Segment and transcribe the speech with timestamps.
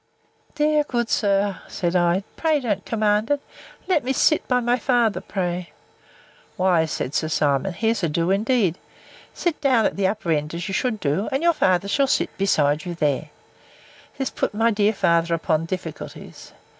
[0.55, 3.39] Dear, good sir, said I, pray don't command it!
[3.87, 5.73] Let me sit by my father, pray!
[6.57, 8.79] Why, said Sir Simon, here's ado indeed!
[9.35, 12.31] Sit down at the upper end, as you should do; and your father shall sit
[12.35, 13.29] by you, there.
[14.17, 16.51] This put my dear father upon difficulties.